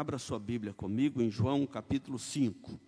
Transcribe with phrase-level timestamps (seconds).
[0.00, 2.78] Abra sua Bíblia comigo em João capítulo 5.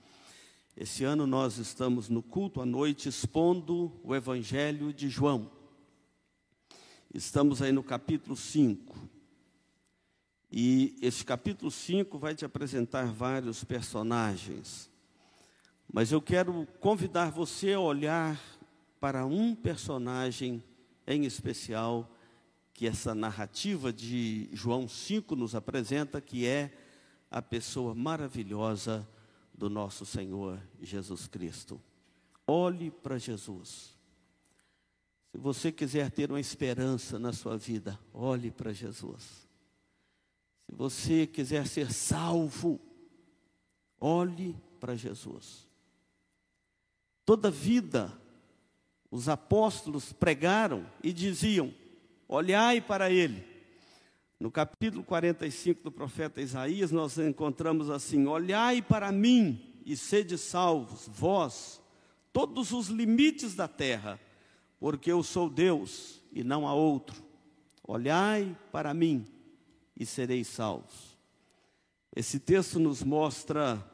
[0.76, 5.50] Esse ano nós estamos no culto à noite expondo o Evangelho de João.
[7.12, 8.96] Estamos aí no capítulo 5.
[10.52, 14.88] E esse capítulo 5 vai te apresentar vários personagens.
[15.92, 18.40] Mas eu quero convidar você a olhar
[19.00, 20.62] para um personagem
[21.08, 22.08] em especial
[22.72, 26.72] que essa narrativa de João 5 nos apresenta, que é
[27.30, 29.08] a pessoa maravilhosa
[29.54, 31.80] do nosso Senhor Jesus Cristo.
[32.46, 33.94] Olhe para Jesus.
[35.30, 39.48] Se você quiser ter uma esperança na sua vida, olhe para Jesus.
[40.66, 42.80] Se você quiser ser salvo,
[44.00, 45.68] olhe para Jesus.
[47.24, 48.12] Toda vida,
[49.08, 51.72] os apóstolos pregaram e diziam:
[52.26, 53.49] olhai para Ele.
[54.40, 61.06] No capítulo 45 do profeta Isaías, nós encontramos assim: Olhai para mim e sede salvos,
[61.12, 61.78] vós,
[62.32, 64.18] todos os limites da terra,
[64.78, 67.22] porque eu sou Deus e não há outro.
[67.86, 69.26] Olhai para mim
[69.94, 71.18] e sereis salvos.
[72.16, 73.86] Esse texto nos mostra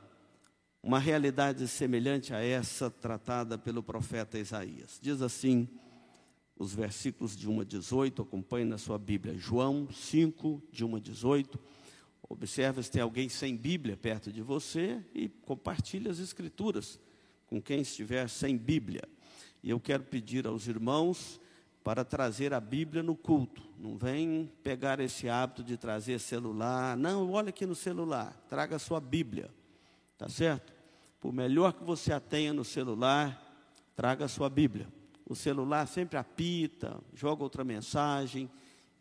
[0.80, 5.00] uma realidade semelhante a essa tratada pelo profeta Isaías.
[5.02, 5.68] Diz assim:
[6.58, 9.36] os versículos de 1 a 18, acompanhe na sua Bíblia.
[9.36, 11.58] João 5, de 1 a 18.
[12.28, 16.98] Observe se tem alguém sem Bíblia perto de você e compartilhe as Escrituras
[17.46, 19.02] com quem estiver sem Bíblia.
[19.62, 21.40] E eu quero pedir aos irmãos
[21.84, 23.62] para trazer a Bíblia no culto.
[23.78, 26.96] Não vem pegar esse hábito de trazer celular.
[26.96, 28.34] Não, olha aqui no celular.
[28.48, 29.50] Traga a sua Bíblia.
[30.18, 30.72] Tá certo?
[31.20, 33.40] Por melhor que você a tenha no celular,
[33.94, 34.88] traga a sua Bíblia.
[35.28, 38.48] O celular sempre apita, joga outra mensagem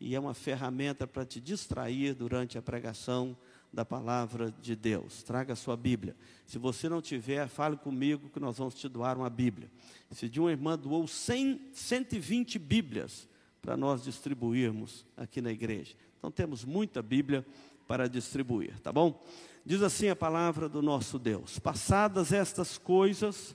[0.00, 3.36] e é uma ferramenta para te distrair durante a pregação
[3.72, 5.22] da palavra de Deus.
[5.22, 6.16] Traga a sua Bíblia.
[6.46, 9.70] Se você não tiver, fale comigo que nós vamos te doar uma Bíblia.
[10.10, 13.28] Se de uma irmã doou 100, 120 Bíblias
[13.62, 15.94] para nós distribuirmos aqui na igreja.
[16.18, 17.46] Então temos muita Bíblia
[17.86, 19.22] para distribuir, tá bom?
[19.64, 23.54] Diz assim a palavra do nosso Deus: Passadas estas coisas,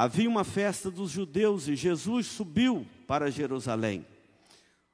[0.00, 4.06] Havia uma festa dos judeus e Jesus subiu para Jerusalém.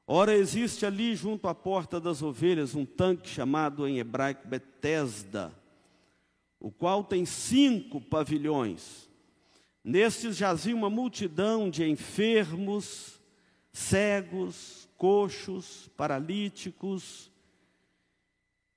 [0.07, 5.53] Ora, existe ali junto à porta das ovelhas um tanque chamado em hebraico Betesda,
[6.59, 9.07] o qual tem cinco pavilhões.
[9.85, 13.21] Nestes jazia uma multidão de enfermos,
[13.75, 17.31] cegos, coxos, paralíticos,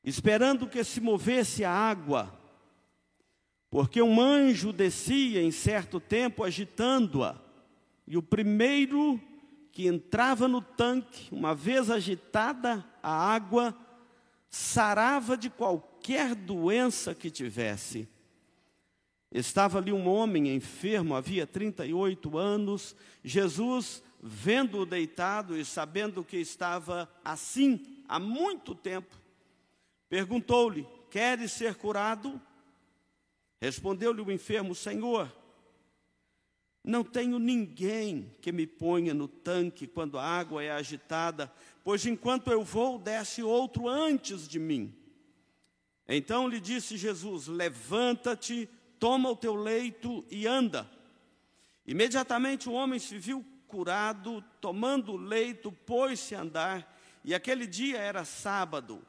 [0.04, 2.38] esperando que se movesse a água
[3.70, 7.36] porque um anjo descia em certo tempo agitando-a,
[8.08, 9.20] e o primeiro
[9.72, 13.78] que entrava no tanque, uma vez agitada a água,
[14.50, 18.08] sarava de qualquer doença que tivesse.
[19.32, 22.96] Estava ali um homem enfermo, havia 38 anos.
[23.24, 29.16] Jesus, vendo-o deitado e sabendo que estava assim há muito tempo,
[30.10, 32.42] perguntou-lhe: Queres ser curado?
[33.60, 35.32] Respondeu-lhe o enfermo: Senhor,
[36.84, 41.52] não tenho ninguém que me ponha no tanque quando a água é agitada,
[41.84, 44.96] pois enquanto eu vou, desce outro antes de mim.
[46.08, 50.90] Então lhe disse Jesus: Levanta-te, toma o teu leito e anda.
[51.86, 57.98] Imediatamente o homem se viu curado, tomando o leito, pôs-se a andar, e aquele dia
[57.98, 59.06] era sábado.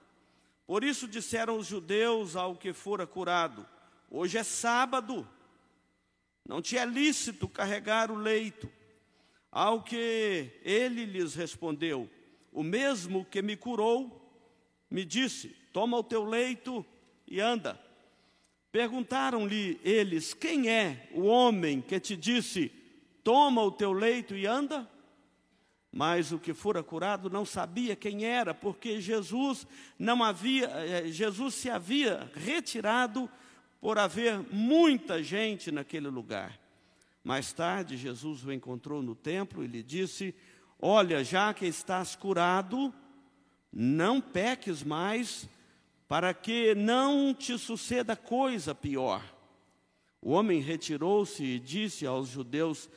[0.66, 3.65] Por isso disseram os judeus ao que fora curado:
[4.11, 5.29] Hoje é sábado,
[6.47, 8.71] não te é lícito carregar o leito.
[9.51, 12.09] Ao que ele lhes respondeu:
[12.51, 14.19] O mesmo que me curou,
[14.91, 16.85] me disse: Toma o teu leito
[17.27, 17.79] e anda.
[18.73, 22.73] Perguntaram-lhe eles: Quem é o homem que te disse:
[23.23, 24.89] Toma o teu leito e anda?
[25.93, 29.67] Mas o que fora curado não sabia quem era, porque Jesus
[29.99, 33.28] não havia, eh, Jesus se havia retirado
[33.80, 36.59] por haver muita gente naquele lugar.
[37.22, 40.34] Mais tarde, Jesus o encontrou no templo e lhe disse:
[40.80, 42.92] Olha, já que estás curado,
[43.72, 45.48] não peques mais,
[46.07, 49.22] para que não te suceda coisa pior.
[50.21, 52.89] O homem retirou-se e disse aos judeus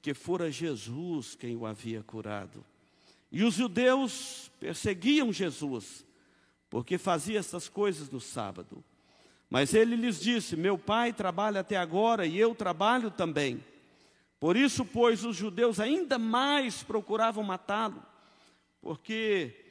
[0.00, 2.64] que fora Jesus quem o havia curado.
[3.30, 6.04] E os judeus perseguiam Jesus,
[6.68, 8.82] porque fazia essas coisas no sábado.
[9.50, 13.62] Mas ele lhes disse: Meu pai trabalha até agora e eu trabalho também.
[14.38, 18.02] Por isso, pois, os judeus ainda mais procuravam matá-lo,
[18.80, 19.66] porque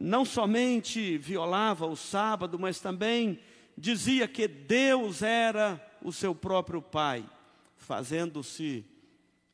[0.00, 3.40] não somente violava o sábado, mas também
[3.76, 7.28] dizia que Deus era o seu próprio Pai,
[7.76, 8.84] fazendo-se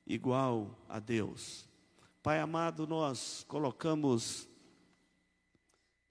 [0.06, 1.66] igual a Deus.
[2.22, 4.48] Pai amado, nós colocamos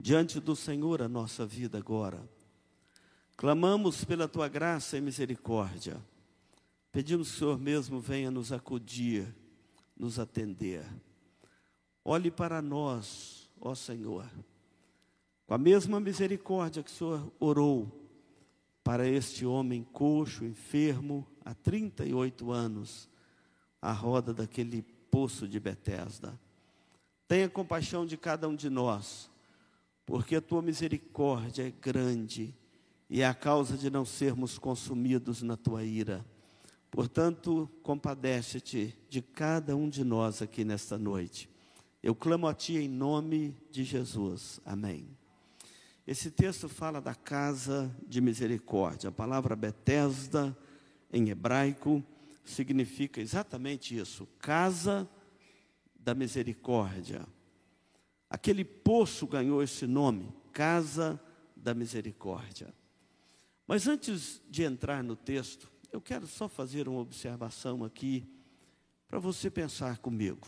[0.00, 2.35] diante do Senhor a nossa vida agora.
[3.36, 6.02] Clamamos pela tua graça e misericórdia.
[6.90, 9.34] Pedimos que o Senhor mesmo venha nos acudir,
[9.94, 10.82] nos atender.
[12.02, 14.26] Olhe para nós, ó Senhor,
[15.46, 18.08] com a mesma misericórdia que o Senhor orou
[18.82, 23.06] para este homem coxo, enfermo, há 38 anos,
[23.82, 24.80] à roda daquele
[25.10, 26.40] poço de Betesda.
[27.28, 29.30] Tenha compaixão de cada um de nós,
[30.06, 32.54] porque a tua misericórdia é grande
[33.08, 36.24] e é a causa de não sermos consumidos na tua ira.
[36.90, 41.48] Portanto, compadece-te de cada um de nós aqui nesta noite.
[42.02, 44.60] Eu clamo a Ti em nome de Jesus.
[44.64, 45.08] Amém.
[46.06, 49.08] Esse texto fala da casa de misericórdia.
[49.08, 50.56] A palavra Betesda,
[51.12, 52.02] em hebraico,
[52.44, 55.08] significa exatamente isso: casa
[55.98, 57.26] da misericórdia.
[58.30, 61.20] Aquele poço ganhou esse nome, casa
[61.56, 62.72] da misericórdia.
[63.66, 68.24] Mas antes de entrar no texto, eu quero só fazer uma observação aqui
[69.08, 70.46] para você pensar comigo.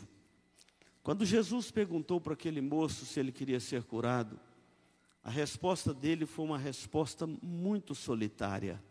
[1.03, 4.39] Quando Jesus perguntou para aquele moço se ele queria ser curado,
[5.23, 8.83] a resposta dele foi uma resposta muito solitária.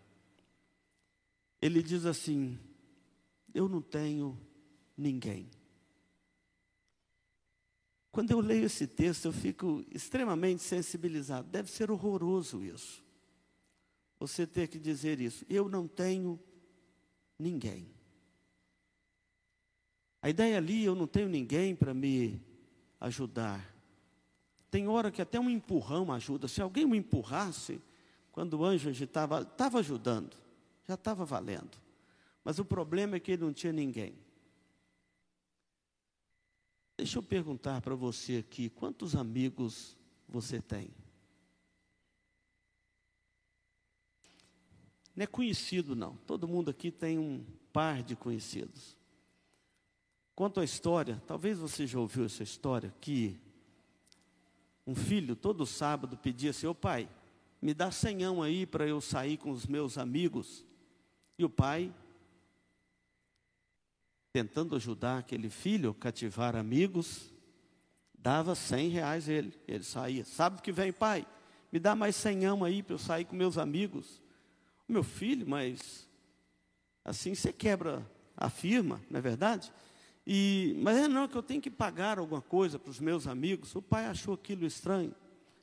[1.62, 2.60] Ele diz assim:
[3.54, 4.40] Eu não tenho
[4.98, 5.50] ninguém.
[8.12, 11.48] Quando eu leio esse texto, eu fico extremamente sensibilizado.
[11.50, 13.07] Deve ser horroroso isso.
[14.20, 15.46] Você ter que dizer isso.
[15.50, 16.40] Eu não tenho
[17.38, 17.88] ninguém.
[20.22, 22.42] A ideia ali, eu não tenho ninguém para me
[23.00, 23.74] ajudar.
[24.70, 26.48] Tem hora que até um empurrão ajuda.
[26.48, 27.80] Se alguém me empurrasse,
[28.32, 30.36] quando o anjo agitava, estava ajudando,
[30.88, 31.78] já estava valendo.
[32.44, 34.14] Mas o problema é que ele não tinha ninguém.
[36.98, 39.96] Deixa eu perguntar para você aqui: quantos amigos
[40.28, 40.90] você tem?
[45.18, 46.16] Não é conhecido, não.
[46.28, 47.44] Todo mundo aqui tem um
[47.74, 48.96] par de conhecidos.
[50.36, 53.36] Quanto à história, talvez você já ouviu essa história, que
[54.86, 57.10] um filho todo sábado pedia assim, ô pai,
[57.60, 60.64] me dá senhão aí para eu sair com os meus amigos.
[61.36, 61.92] E o pai,
[64.32, 67.34] tentando ajudar aquele filho a cativar amigos,
[68.14, 69.60] dava cem reais a ele.
[69.68, 71.26] Ele saía, sabe que vem, pai?
[71.72, 74.22] Me dá mais senhão aí para eu sair com meus amigos.
[74.88, 76.08] Meu filho, mas
[77.04, 79.72] assim você quebra a firma, não é verdade?
[80.26, 83.76] E, mas é não, que eu tenho que pagar alguma coisa para os meus amigos.
[83.76, 85.16] O pai achou aquilo estranho.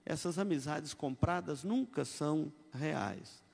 [0.06, 3.44] Essas amizades compradas nunca são reais.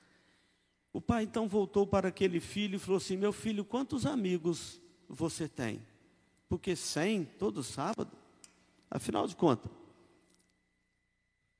[0.93, 5.47] O pai então voltou para aquele filho e falou assim: Meu filho, quantos amigos você
[5.47, 5.85] tem?
[6.49, 8.11] Porque cem todo sábado.
[8.89, 9.71] Afinal de contas,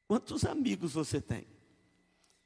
[0.05, 1.45] quantos amigos você tem?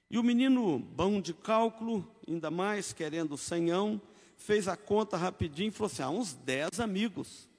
[0.10, 4.02] E o menino, bom de cálculo, ainda mais querendo senhão,
[4.38, 7.50] fez a conta rapidinho e falou assim: ah, uns dez amigos.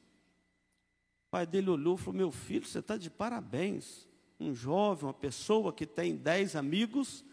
[1.26, 4.06] O pai dele olhou e falou: Meu filho, você está de parabéns.
[4.38, 7.24] Um jovem, uma pessoa que tem dez amigos,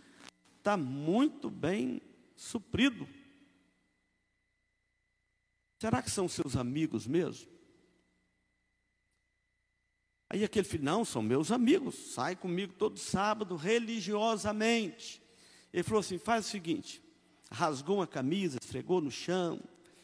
[0.57, 2.01] está muito bem
[2.35, 3.07] suprido.
[5.79, 7.51] Será que são seus amigos mesmo?
[10.33, 15.21] Aí aquele filho, não, são meus amigos, sai comigo todo sábado religiosamente.
[15.71, 17.03] Ele falou assim: faz o seguinte,
[17.51, 19.61] rasgou uma camisa, esfregou no chão,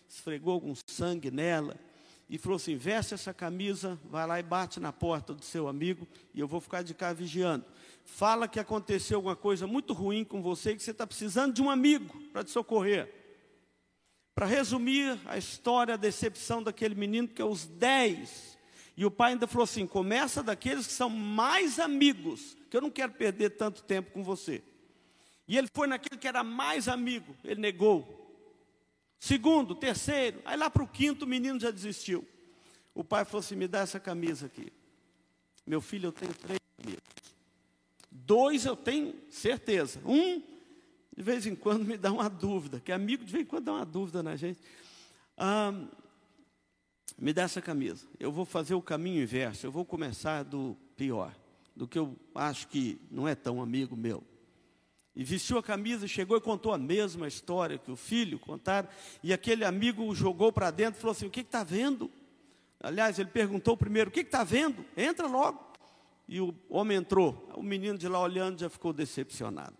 [0.08, 1.76] esfregou algum sangue nela
[2.30, 6.08] e falou assim: veste essa camisa, vai lá e bate na porta do seu amigo
[6.32, 7.66] e eu vou ficar de cá vigiando.
[8.06, 11.72] Fala que aconteceu alguma coisa muito ruim com você que você está precisando de um
[11.72, 13.12] amigo para te socorrer.
[14.36, 18.59] Para resumir a história, a decepção daquele menino, que é os dez.
[19.00, 22.92] E o pai ainda falou assim: começa daqueles que são mais amigos, que eu não
[22.92, 24.62] quero perder tanto tempo com você.
[25.48, 28.30] E ele foi naquele que era mais amigo, ele negou.
[29.18, 32.28] Segundo, terceiro, aí lá para o quinto o menino já desistiu.
[32.94, 34.68] O pai falou assim: me dá essa camisa aqui.
[35.66, 37.04] Meu filho, eu tenho três amigos.
[38.12, 40.02] Dois eu tenho certeza.
[40.06, 40.44] Um,
[41.16, 43.72] de vez em quando, me dá uma dúvida, que amigo de vez em quando dá
[43.72, 44.60] uma dúvida na gente.
[45.38, 45.72] Ah,
[47.20, 48.08] me dá essa camisa.
[48.20, 49.66] Eu vou fazer o caminho inverso.
[49.66, 51.36] Eu vou começar do pior,
[51.76, 54.24] do que eu acho que não é tão amigo meu
[55.20, 58.88] e vestiu a camisa, chegou e contou a mesma história que o filho contaram,
[59.22, 62.10] e aquele amigo o jogou para dentro e falou assim: O que está vendo?
[62.82, 64.86] Aliás, ele perguntou primeiro: O que está vendo?
[64.96, 65.74] Entra logo.
[66.26, 67.50] e o homem entrou.
[67.54, 69.76] O menino de lá olhando já ficou decepcionado.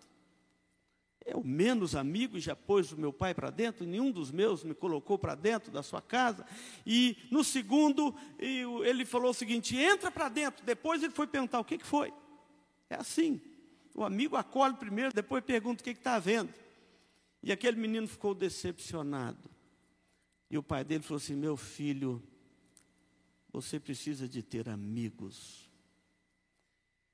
[1.34, 4.74] O menos amigo e já pôs o meu pai para dentro, nenhum dos meus me
[4.74, 6.44] colocou para dentro da sua casa.
[6.86, 10.64] E no segundo, ele falou o seguinte: entra para dentro.
[10.64, 12.12] Depois ele foi perguntar o que, que foi.
[12.88, 13.40] É assim.
[13.94, 16.52] O amigo acolhe primeiro, depois pergunta o que está havendo.
[17.42, 19.50] E aquele menino ficou decepcionado.
[20.50, 22.22] E o pai dele falou assim: Meu filho,
[23.52, 25.69] você precisa de ter amigos.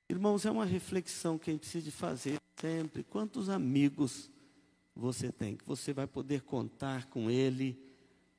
[0.09, 3.03] Irmãos, é uma reflexão que a gente precisa fazer sempre.
[3.03, 4.29] Quantos amigos
[4.95, 5.57] você tem?
[5.57, 7.77] Que você vai poder contar com ele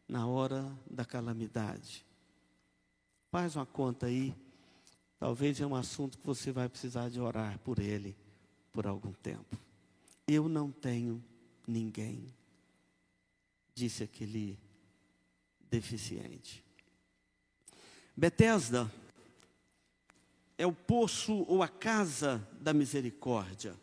[0.09, 2.07] na hora da calamidade.
[3.31, 4.35] Faz uma conta aí.
[5.19, 8.17] Talvez é um assunto que você vai precisar de orar por ele
[8.73, 9.59] por algum tempo.
[10.27, 11.23] Eu não tenho
[11.67, 12.33] ninguém,
[13.75, 14.59] disse aquele
[15.71, 16.65] deficiente.
[18.17, 18.91] Betesda
[20.59, 23.75] é o poço ou a casa da misericórdia.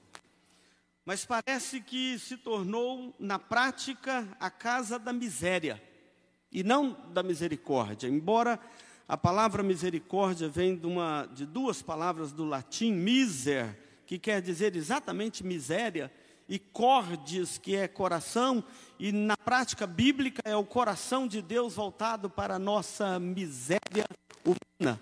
[1.05, 5.81] Mas parece que se tornou, na prática, a casa da miséria
[6.51, 8.09] e não da misericórdia.
[8.09, 8.59] Embora
[9.07, 14.75] a palavra misericórdia venha de, uma, de duas palavras do latim, miser, que quer dizer
[14.75, 16.11] exatamente miséria,
[16.47, 18.63] e cordes, que é coração,
[18.99, 24.05] e na prática bíblica é o coração de Deus voltado para a nossa miséria
[24.43, 24.99] humana.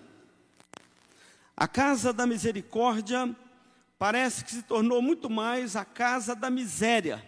[1.56, 3.36] A casa da misericórdia
[4.00, 7.24] parece que se tornou muito mais a casa da miséria.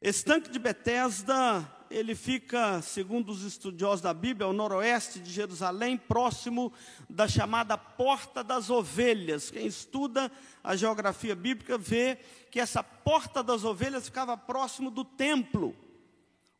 [0.00, 5.98] Esse tanque de Betesda, ele fica, segundo os estudiosos da Bíblia, ao noroeste de Jerusalém,
[5.98, 6.72] próximo
[7.10, 9.50] da chamada Porta das Ovelhas.
[9.50, 10.32] Quem estuda
[10.64, 12.18] a geografia bíblica vê
[12.50, 15.76] que essa Porta das Ovelhas ficava próximo do templo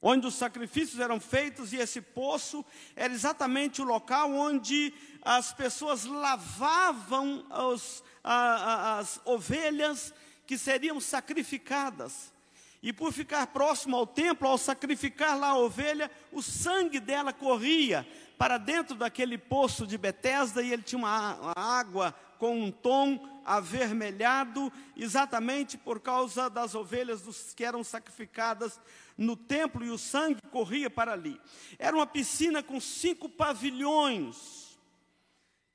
[0.03, 2.65] onde os sacrifícios eram feitos, e esse poço
[2.97, 10.15] era exatamente o local onde as pessoas lavavam os, a, a, as ovelhas
[10.47, 12.33] que seriam sacrificadas.
[12.83, 18.09] E por ficar próximo ao templo, ao sacrificar lá a ovelha, o sangue dela corria
[18.39, 24.73] para dentro daquele poço de Betesda e ele tinha uma, água com um tom avermelhado,
[24.97, 28.81] exatamente por causa das ovelhas dos, que eram sacrificadas
[29.21, 31.39] no templo e o sangue corria para ali.
[31.79, 34.79] Era uma piscina com cinco pavilhões.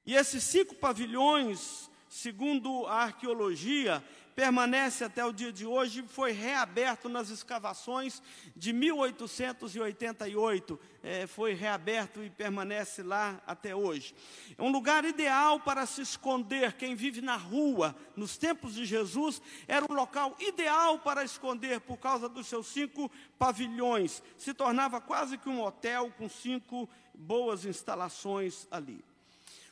[0.04, 4.04] E esses cinco pavilhões, segundo a arqueologia,
[4.36, 8.22] permanece até o dia de hoje, foi reaberto nas escavações
[8.56, 14.14] de 1888, é, foi reaberto e permanece lá até hoje.
[14.58, 16.74] É um lugar ideal para se esconder.
[16.74, 21.96] Quem vive na rua, nos tempos de Jesus, era um local ideal para esconder por
[21.98, 24.22] causa dos seus cinco pavilhões.
[24.38, 29.02] Se tornava quase que um hotel com cinco boas instalações ali.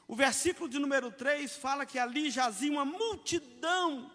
[0.08, 4.10] O versículo de número 3 fala que ali jazia uma multidão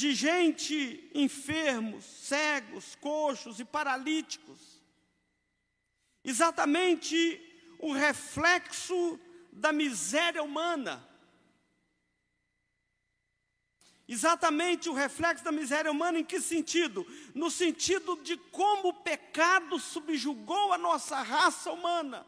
[0.00, 4.82] de gente enfermos, cegos, coxos e paralíticos.
[6.24, 7.18] Exatamente
[7.78, 9.20] o reflexo
[9.52, 11.06] da miséria humana.
[14.08, 17.06] Exatamente o reflexo da miséria humana em que sentido?
[17.34, 22.26] No sentido de como o pecado subjugou a nossa raça humana.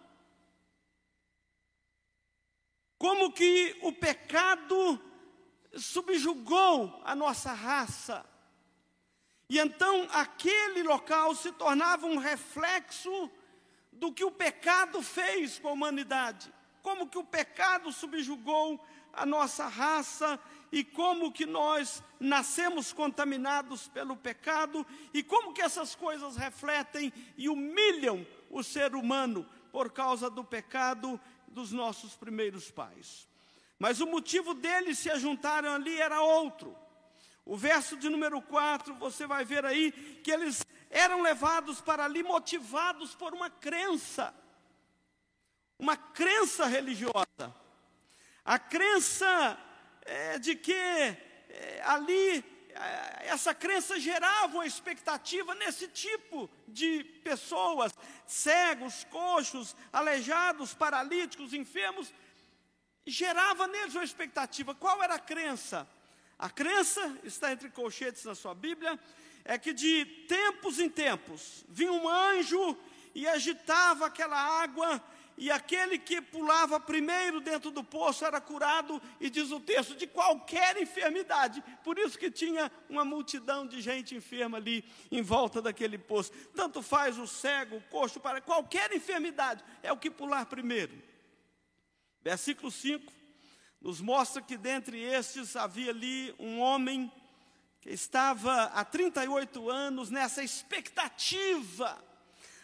[2.99, 5.12] Como que o pecado
[5.76, 8.25] subjugou a nossa raça.
[9.49, 13.31] E então aquele local se tornava um reflexo
[13.93, 16.52] do que o pecado fez com a humanidade.
[16.83, 24.17] Como que o pecado subjugou a nossa raça e como que nós nascemos contaminados pelo
[24.17, 30.43] pecado e como que essas coisas refletem e humilham o ser humano por causa do
[30.43, 33.29] pecado dos nossos primeiros pais.
[33.82, 36.72] Mas o motivo deles se ajuntarem ali era outro.
[37.44, 39.90] O verso de número 4, você vai ver aí
[40.22, 44.32] que eles eram levados para ali motivados por uma crença,
[45.76, 47.52] uma crença religiosa.
[48.44, 49.58] A crença
[50.02, 57.92] é, de que é, ali, é, essa crença gerava uma expectativa nesse tipo de pessoas,
[58.28, 62.14] cegos, coxos, aleijados, paralíticos, enfermos,
[63.06, 64.75] gerava neles uma expectativa.
[64.75, 65.87] Qual era a crença?
[66.38, 68.99] A crença, está entre colchetes na sua Bíblia,
[69.44, 72.76] é que de tempos em tempos vinha um anjo
[73.14, 75.02] e agitava aquela água,
[75.37, 80.06] e aquele que pulava primeiro dentro do poço era curado, e diz o texto, de
[80.06, 81.62] qualquer enfermidade.
[81.82, 86.32] Por isso que tinha uma multidão de gente enferma ali em volta daquele poço.
[86.54, 91.12] Tanto faz o cego, o coxo, para qualquer enfermidade, é o que pular primeiro.
[92.23, 93.12] Versículo 5:
[93.81, 97.11] nos mostra que dentre estes havia ali um homem
[97.81, 102.02] que estava há 38 anos nessa expectativa,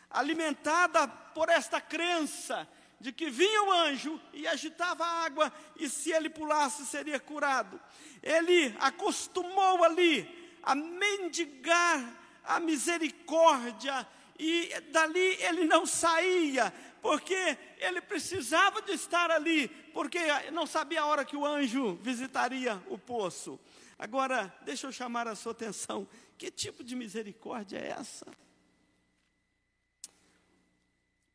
[0.09, 2.69] alimentada por esta crença
[3.01, 7.81] de que vinha o anjo e agitava a água, e se ele pulasse seria curado.
[8.23, 14.07] Ele acostumou ali a mendigar a misericórdia,
[14.39, 20.19] e dali ele não saía, porque ele precisava de estar ali, porque
[20.51, 23.59] não sabia a hora que o anjo visitaria o poço.
[23.99, 28.27] Agora, deixa eu chamar a sua atenção: que tipo de misericórdia é essa?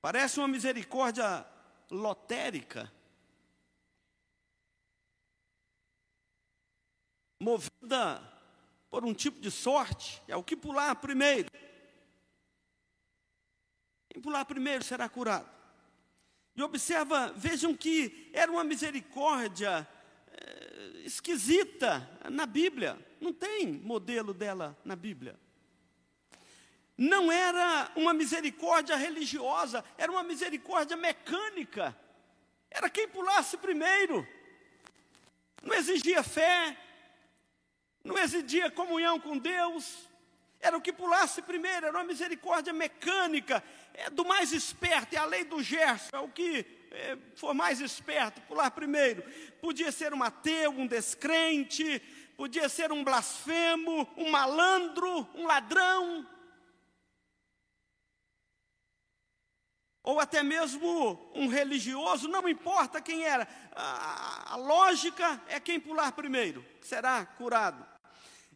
[0.01, 1.45] Parece uma misericórdia
[1.89, 2.91] lotérica,
[7.39, 8.21] movida
[8.89, 11.49] por um tipo de sorte, é o que pular primeiro.
[14.13, 15.49] Quem pular primeiro será curado.
[16.55, 19.87] E observa, vejam que era uma misericórdia
[20.31, 22.95] é, esquisita na Bíblia.
[23.19, 25.35] Não tem modelo dela na Bíblia.
[26.95, 31.97] Não era uma misericórdia religiosa, era uma misericórdia mecânica.
[32.69, 34.27] Era quem pulasse primeiro.
[35.63, 36.77] Não exigia fé,
[38.03, 40.07] não exigia comunhão com Deus,
[40.63, 43.61] era o que pulasse primeiro, era uma misericórdia mecânica,
[43.93, 47.79] é do mais esperto, é a lei do Gerson, é o que é, for mais
[47.79, 49.23] esperto, pular primeiro.
[49.61, 51.99] Podia ser um ateu, um descrente,
[52.35, 56.27] podia ser um blasfemo, um malandro, um ladrão,
[60.03, 66.11] ou até mesmo um religioso, não importa quem era, a, a, lógica é quem pular
[66.11, 67.92] primeiro, será curado.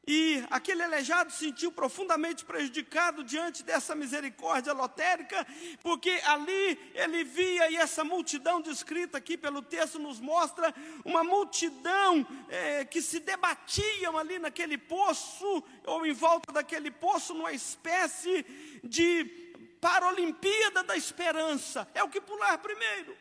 [0.09, 5.45] E aquele aleijado se sentiu profundamente prejudicado diante dessa misericórdia lotérica,
[5.83, 10.73] porque ali ele via, e essa multidão descrita aqui pelo texto nos mostra,
[11.03, 17.51] uma multidão é, que se debatiam ali naquele poço, ou em volta daquele poço, numa
[17.51, 18.45] espécie
[18.81, 19.25] de
[19.81, 21.85] Paralimpíada da Esperança.
[21.93, 23.13] É o que pular primeiro.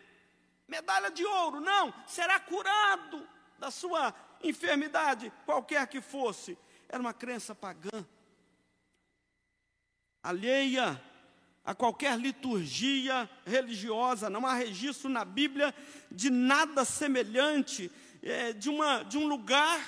[0.68, 6.56] Medalha de ouro, não, será curado da sua enfermidade, qualquer que fosse.
[6.88, 8.06] Era uma crença pagã,
[10.22, 11.02] alheia
[11.64, 15.74] a qualquer liturgia religiosa, não há registro na Bíblia
[16.10, 17.90] de nada semelhante,
[18.22, 19.84] é, de, uma, de um lugar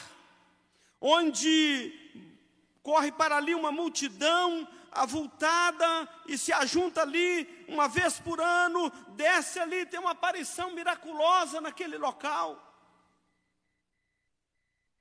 [1.00, 1.92] onde
[2.82, 9.60] corre para ali uma multidão avultada e se ajunta ali uma vez por ano, desce
[9.60, 12.67] ali, tem uma aparição miraculosa naquele local.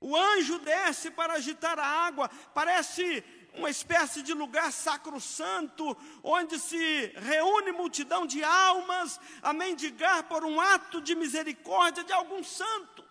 [0.00, 7.12] O anjo desce para agitar a água, parece uma espécie de lugar sacro-santo, onde se
[7.16, 13.04] reúne multidão de almas a mendigar por um ato de misericórdia de algum santo.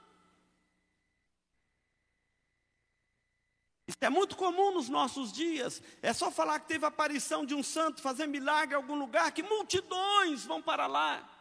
[3.88, 5.82] Isso é muito comum nos nossos dias.
[6.02, 9.32] É só falar que teve a aparição de um santo, fazer milagre em algum lugar,
[9.32, 11.37] que multidões vão para lá.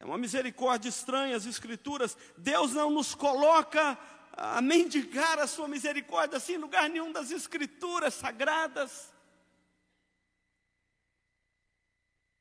[0.00, 2.16] É uma misericórdia estranha as Escrituras.
[2.38, 3.98] Deus não nos coloca
[4.32, 9.12] a mendigar a sua misericórdia assim em lugar nenhum das Escrituras sagradas.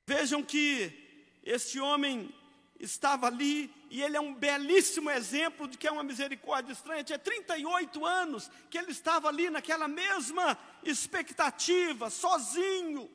[0.07, 2.33] Vejam que este homem
[2.79, 7.03] estava ali e ele é um belíssimo exemplo de que é uma misericórdia estranha.
[7.03, 13.11] Tinha 38 anos que ele estava ali naquela mesma expectativa, sozinho,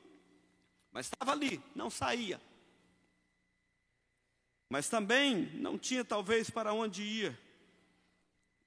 [0.92, 2.38] mas estava ali, não saía
[4.74, 7.38] mas também não tinha talvez para onde ir.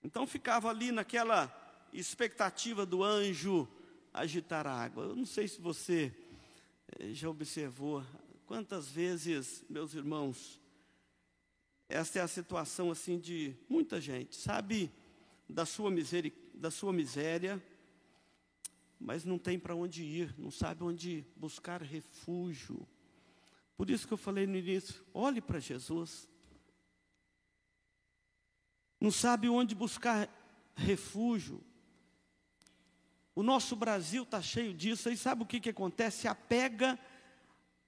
[0.02, 1.54] Então ficava ali naquela
[1.92, 3.68] expectativa do anjo
[4.14, 5.04] agitar a água.
[5.04, 6.16] Eu não sei se você
[6.98, 8.02] eh, já observou
[8.46, 10.62] quantas vezes, meus irmãos,
[11.90, 14.90] esta é a situação assim de muita gente, sabe
[15.50, 17.62] da sua miséria, da sua miséria,
[18.98, 22.88] mas não tem para onde ir, não sabe onde buscar refúgio.
[23.78, 26.28] Por isso que eu falei no início: olhe para Jesus.
[29.00, 30.28] Não sabe onde buscar
[30.76, 31.64] refúgio.
[33.36, 35.08] O nosso Brasil está cheio disso.
[35.08, 36.28] Aí sabe o que, que acontece?
[36.28, 37.00] Apega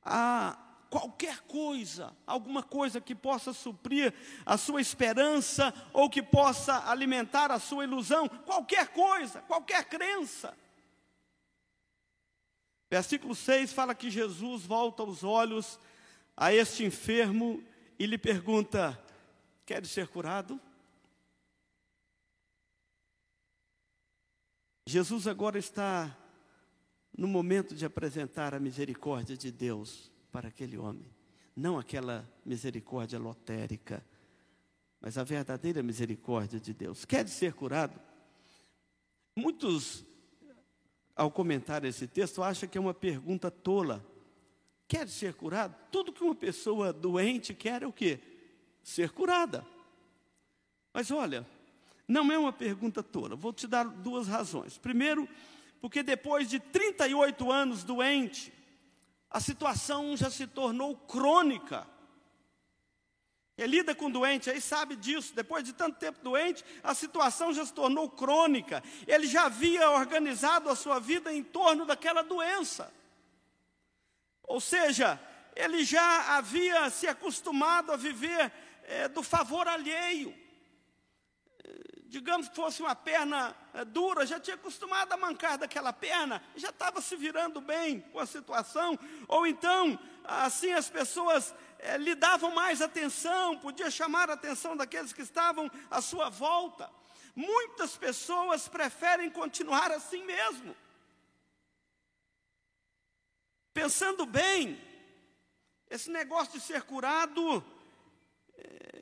[0.03, 0.57] a
[0.91, 4.13] qualquer coisa, alguma coisa que possa suprir
[4.45, 10.55] a sua esperança ou que possa alimentar a sua ilusão, qualquer coisa, qualquer crença.
[12.89, 15.79] Versículo 6 fala que Jesus volta os olhos
[16.35, 17.63] a este enfermo
[17.97, 18.99] e lhe pergunta:
[19.65, 20.59] Queres ser curado?
[24.87, 26.17] Jesus agora está
[27.15, 31.05] no momento de apresentar a misericórdia de Deus para aquele homem.
[31.55, 34.03] não aquela misericórdia lotérica,
[35.01, 37.03] mas a verdadeira misericórdia de Deus.
[37.03, 37.99] Quer ser curado?
[39.35, 40.05] Muitos,
[41.19, 44.01] ao comentar esse texto, acham que é uma pergunta tola.
[44.87, 45.75] Quer ser curado?
[45.91, 48.19] Tudo que uma pessoa doente quer é o quê?
[48.81, 49.67] Ser curada.
[50.93, 51.45] Mas olha,
[52.07, 53.35] não é uma pergunta tola.
[53.35, 54.77] Vou te dar duas razões.
[54.77, 55.27] Primeiro,
[55.81, 58.53] porque depois de 38 anos doente,
[59.29, 61.85] a situação já se tornou crônica.
[63.61, 65.33] Ele lida com doente, aí sabe disso.
[65.35, 68.83] Depois de tanto tempo doente, a situação já se tornou crônica.
[69.07, 72.93] Ele já havia organizado a sua vida em torno daquela doença.
[74.43, 75.19] Ou seja,
[75.55, 78.51] ele já havia se acostumado a viver
[78.83, 80.33] é, do favor alheio
[82.09, 86.69] digamos que fosse uma perna eh, dura, já tinha acostumado a mancar daquela perna, já
[86.69, 89.97] estava se virando bem com a situação, ou então,
[90.29, 95.69] assim as pessoas é, lhe davam mais atenção, podia chamar a atenção daqueles que estavam
[95.89, 96.89] à sua volta.
[97.35, 100.75] Muitas pessoas preferem continuar assim mesmo.
[103.73, 104.79] Pensando bem,
[105.89, 107.63] esse negócio de ser curado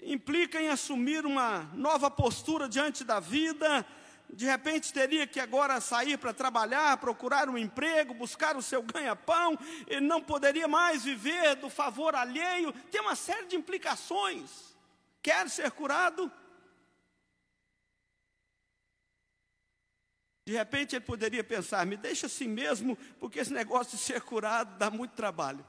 [0.04, 3.86] implica em assumir uma nova postura diante da vida.
[4.30, 9.58] De repente teria que agora sair para trabalhar, procurar um emprego, buscar o seu ganha-pão,
[9.88, 12.74] ele não poderia mais viver do favor alheio.
[12.92, 14.76] Tem uma série de implicações.
[15.22, 16.32] Quer ser curado?
[20.46, 24.78] De repente ele poderia pensar: me deixa assim mesmo, porque esse negócio de ser curado
[24.78, 25.66] dá muito trabalho.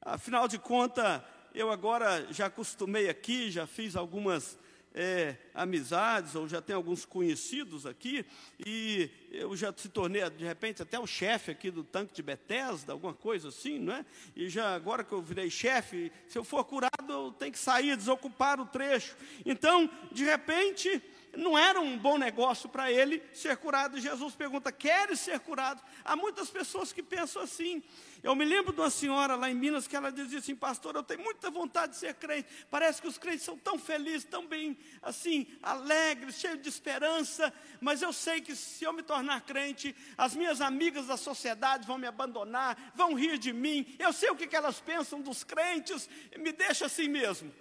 [0.00, 1.20] Afinal de contas,
[1.54, 4.56] eu agora já acostumei aqui, já fiz algumas
[5.00, 8.26] é, amizades, ou já tenho alguns conhecidos aqui,
[8.66, 12.92] e eu já se tornei, de repente, até o chefe aqui do tanque de Bethesda,
[12.92, 14.04] alguma coisa assim, não é?
[14.34, 17.96] E já agora que eu virei chefe, se eu for curado, eu tenho que sair,
[17.96, 19.16] desocupar o trecho.
[19.46, 21.00] Então, de repente,
[21.36, 24.00] não era um bom negócio para ele ser curado.
[24.00, 25.82] Jesus pergunta: Queres ser curado?
[26.04, 27.82] Há muitas pessoas que pensam assim.
[28.22, 31.02] Eu me lembro de uma senhora lá em Minas que ela dizia assim: Pastor, eu
[31.02, 32.48] tenho muita vontade de ser crente.
[32.70, 37.52] Parece que os crentes são tão felizes, tão bem, assim, alegres, cheios de esperança.
[37.80, 41.98] Mas eu sei que se eu me tornar crente, as minhas amigas da sociedade vão
[41.98, 43.86] me abandonar, vão rir de mim.
[43.98, 47.52] Eu sei o que elas pensam dos crentes, me deixa assim mesmo.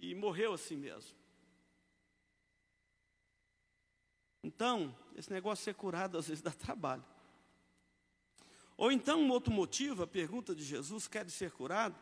[0.00, 1.17] E morreu assim mesmo.
[4.42, 7.04] Então, esse negócio de ser curado às vezes dá trabalho.
[8.76, 11.96] Ou então, um outro motivo, a pergunta de Jesus: quer ser curado?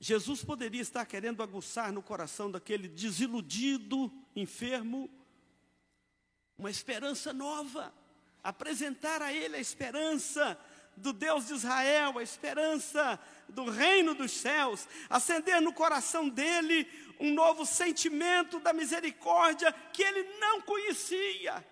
[0.00, 5.10] Jesus poderia estar querendo aguçar no coração daquele desiludido, enfermo,
[6.56, 7.92] uma esperança nova,
[8.42, 10.58] apresentar a ele a esperança
[10.98, 16.86] do Deus de Israel, a esperança do reino dos céus, acender no coração dele
[17.18, 21.64] um novo sentimento da misericórdia que ele não conhecia.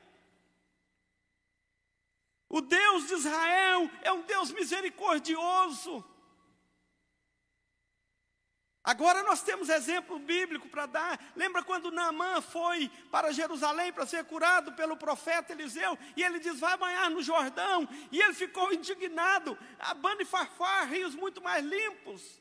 [2.49, 6.05] O Deus de Israel é um Deus misericordioso.
[8.87, 11.21] Agora nós temos exemplo bíblico para dar.
[11.35, 15.99] Lembra quando Naamã foi para Jerusalém para ser curado pelo profeta Eliseu?
[16.17, 17.89] E ele diz: Vai banhar no Jordão.
[18.13, 19.59] E ele ficou indignado.
[19.77, 22.41] Abana e Farfar, rios muito mais limpos.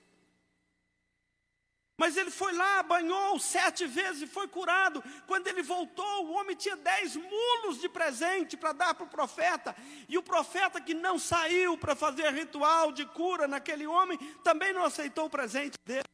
[1.98, 5.04] Mas ele foi lá, banhou sete vezes e foi curado.
[5.26, 9.76] Quando ele voltou, o homem tinha dez mulos de presente para dar para o profeta.
[10.08, 14.84] E o profeta que não saiu para fazer ritual de cura naquele homem, também não
[14.84, 16.05] aceitou o presente dele.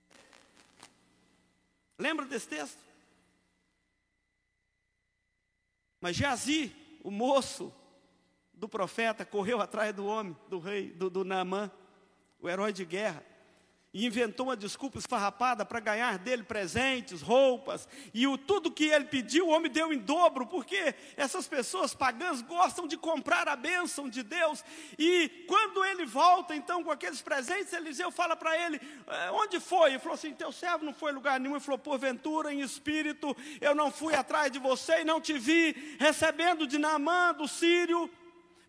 [2.02, 2.80] Lembra desse texto?
[6.00, 7.72] Mas Geazi, o moço
[8.52, 11.72] do profeta, correu atrás do homem, do rei, do, do Naamã,
[12.40, 13.24] o herói de guerra
[13.94, 19.06] e inventou uma desculpa esfarrapada para ganhar dele presentes, roupas, e o, tudo que ele
[19.06, 24.10] pediu, o homem deu em dobro, porque essas pessoas pagãs gostam de comprar a bênção
[24.10, 24.64] de Deus,
[24.98, 29.92] e quando ele volta então com aqueles presentes, Eliseu fala para ele: é, Onde foi?
[29.92, 31.56] Ele falou assim: Teu servo não foi em lugar nenhum.
[31.56, 35.96] Ele falou: Porventura, em espírito, eu não fui atrás de você e não te vi
[36.00, 38.10] recebendo de Naamã, do sírio,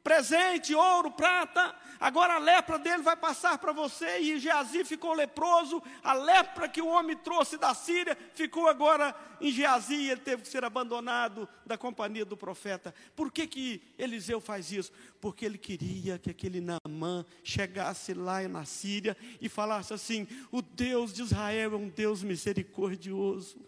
[0.02, 5.82] presente, ouro, prata, agora a lepra dele vai passar para você, e Geazi ficou leproso,
[6.02, 10.42] a lepra que o homem trouxe da Síria ficou agora em Geazi, e ele teve
[10.42, 12.94] que ser abandonado da companhia do profeta.
[13.14, 14.92] Por que, que Eliseu faz isso?
[15.20, 21.12] Porque ele queria que aquele Naamã chegasse lá na Síria e falasse assim: o Deus
[21.12, 23.64] de Israel é um Deus misericordioso.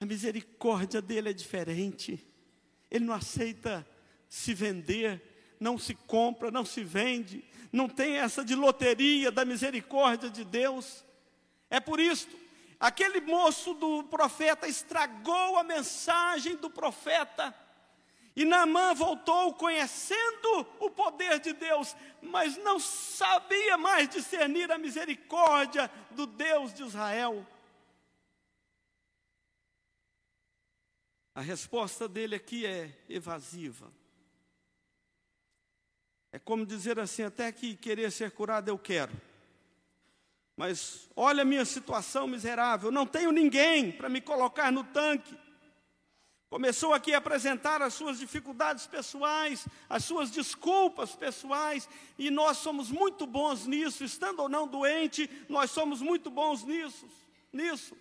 [0.00, 2.24] A misericórdia dele é diferente.
[2.90, 3.86] Ele não aceita
[4.28, 5.22] se vender
[5.60, 11.04] não se compra, não se vende, não tem essa de loteria da misericórdia de Deus.
[11.68, 12.28] É por isso,
[12.78, 17.54] aquele moço do profeta estragou a mensagem do profeta.
[18.34, 25.90] E Naamã voltou conhecendo o poder de Deus, mas não sabia mais discernir a misericórdia
[26.12, 27.44] do Deus de Israel.
[31.34, 33.92] A resposta dele aqui é evasiva.
[36.32, 39.12] É como dizer assim: até que querer ser curado eu quero.
[40.56, 45.36] Mas olha a minha situação miserável, não tenho ninguém para me colocar no tanque.
[46.50, 51.88] Começou aqui a apresentar as suas dificuldades pessoais, as suas desculpas pessoais,
[52.18, 57.06] e nós somos muito bons nisso, estando ou não doente, nós somos muito bons nisso.
[57.52, 57.94] nisso.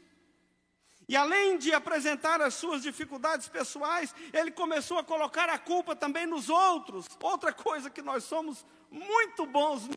[1.07, 6.25] E além de apresentar as suas dificuldades pessoais, ele começou a colocar a culpa também
[6.25, 7.05] nos outros.
[7.21, 9.87] Outra coisa que nós somos muito bons.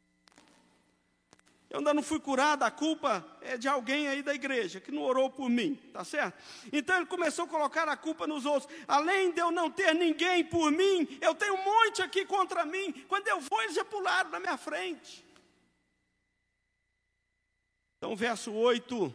[1.68, 5.02] Eu ainda não fui curado, a culpa é de alguém aí da igreja que não
[5.02, 6.36] orou por mim, tá certo?
[6.72, 8.72] Então ele começou a colocar a culpa nos outros.
[8.86, 12.92] Além de eu não ter ninguém por mim, eu tenho um monte aqui contra mim.
[13.08, 15.24] Quando eu vou, eles já pularam na minha frente.
[17.98, 19.14] Então, verso 8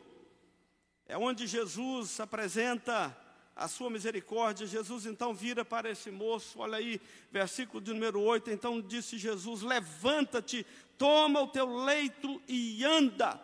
[1.07, 3.15] é onde Jesus apresenta
[3.55, 4.67] a sua misericórdia.
[4.67, 6.99] Jesus então vira para esse moço, olha aí,
[7.31, 8.51] versículo de número 8.
[8.51, 10.65] Então disse Jesus: Levanta-te,
[10.97, 13.39] toma o teu leito e anda.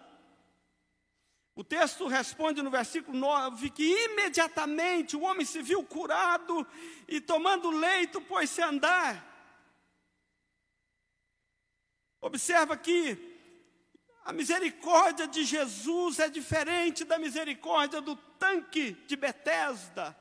[1.54, 6.66] O texto responde no versículo 9 que imediatamente o homem se viu curado
[7.08, 9.28] e tomando leito pôs-se a andar.
[12.22, 13.31] Observa que
[14.24, 20.16] a misericórdia de Jesus é diferente da misericórdia do tanque de Betesda.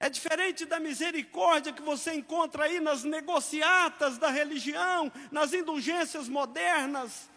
[0.00, 7.30] É diferente da misericórdia que você encontra aí nas negociatas da religião, nas indulgências modernas.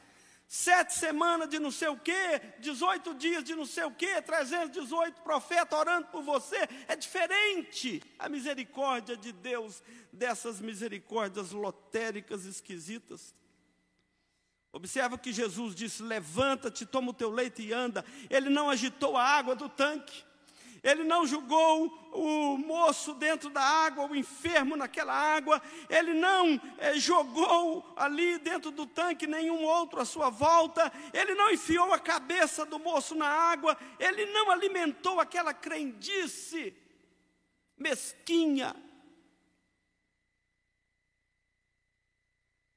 [0.47, 5.21] Sete semanas de não sei o quê, 18 dias de não sei o quê, 318
[5.21, 6.67] profetas orando por você.
[6.87, 13.35] É diferente a misericórdia de Deus dessas misericórdias lotéricas esquisitas.
[14.71, 18.03] Observa que Jesus disse: Levanta-te, toma o teu leite e anda.
[18.29, 20.25] Ele não agitou a água do tanque.
[20.83, 25.61] Ele não julgou o moço dentro da água, o enfermo naquela água.
[25.89, 30.91] Ele não é, jogou ali dentro do tanque nenhum outro à sua volta.
[31.13, 33.77] Ele não enfiou a cabeça do moço na água.
[33.99, 36.73] Ele não alimentou aquela crendice
[37.77, 38.75] mesquinha.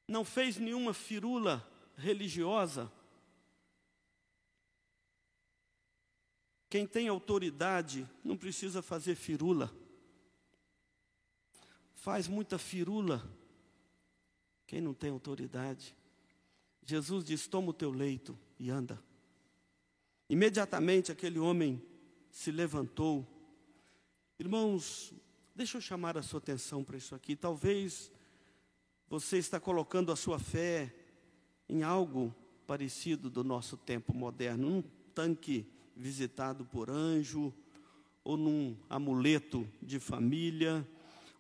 [0.09, 1.70] Não fez nenhuma firula
[2.01, 2.91] religiosa,
[6.69, 9.73] quem tem autoridade não precisa fazer firula.
[11.95, 13.29] Faz muita firula
[14.67, 15.97] quem não tem autoridade.
[16.85, 19.03] Jesus diz: Toma o teu leito e anda.
[20.29, 21.83] Imediatamente aquele homem
[22.31, 23.27] se levantou.
[24.39, 25.13] Irmãos,
[25.55, 27.35] deixa eu chamar a sua atenção para isso aqui.
[27.35, 28.13] Talvez
[29.09, 30.95] você está colocando a sua fé
[31.71, 32.35] em algo
[32.67, 35.65] parecido do nosso tempo moderno, num tanque
[35.97, 37.55] visitado por anjo,
[38.25, 40.87] ou num amuleto de família,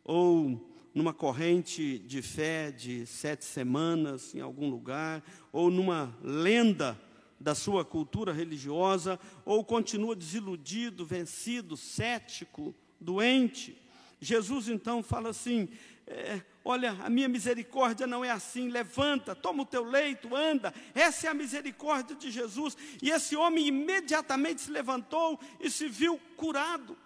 [0.04, 7.00] ou numa corrente de fé de sete semanas em algum lugar, ou numa lenda
[7.38, 13.76] da sua cultura religiosa, ou continua desiludido, vencido, cético, doente.
[14.20, 15.68] Jesus então fala assim:
[16.06, 20.74] é, olha, a minha misericórdia não é assim, levanta, toma o teu leito, anda.
[20.94, 22.76] Essa é a misericórdia de Jesus.
[23.00, 26.98] E esse homem imediatamente se levantou e se viu curado.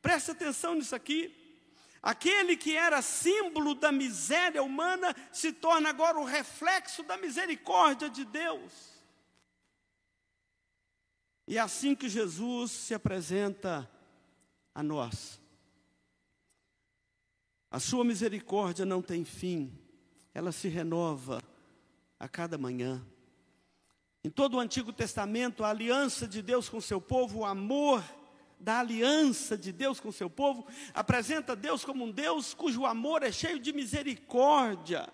[0.00, 1.34] Presta atenção nisso aqui.
[2.02, 8.24] Aquele que era símbolo da miséria humana se torna agora o reflexo da misericórdia de
[8.24, 8.94] Deus.
[11.48, 13.90] E é assim que Jesus se apresenta
[14.74, 15.40] a nós.
[17.74, 19.76] A sua misericórdia não tem fim,
[20.32, 21.42] ela se renova
[22.20, 23.04] a cada manhã.
[24.22, 28.00] Em todo o Antigo Testamento, a aliança de Deus com seu povo, o amor
[28.60, 33.32] da aliança de Deus com seu povo, apresenta Deus como um Deus cujo amor é
[33.32, 35.12] cheio de misericórdia.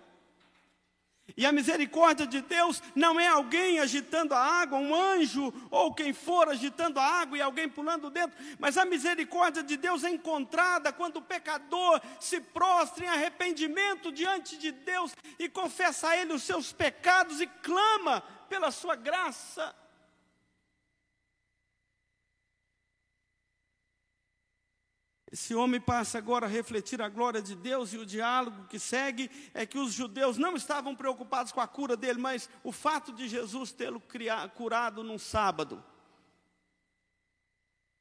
[1.35, 6.13] E a misericórdia de Deus não é alguém agitando a água, um anjo, ou quem
[6.13, 10.91] for agitando a água e alguém pulando dentro, mas a misericórdia de Deus é encontrada
[10.91, 16.43] quando o pecador se prostra em arrependimento diante de Deus e confessa a Ele os
[16.43, 19.80] seus pecados e clama pela sua graça.
[25.31, 29.31] Esse homem passa agora a refletir a glória de Deus e o diálogo que segue
[29.53, 33.29] é que os judeus não estavam preocupados com a cura dele, mas o fato de
[33.29, 34.01] Jesus tê-lo
[34.55, 35.81] curado num sábado.